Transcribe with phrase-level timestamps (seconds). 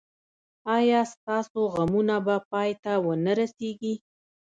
[0.77, 3.93] ایا ستاسو غمونه به پای ته و نه رسیږي؟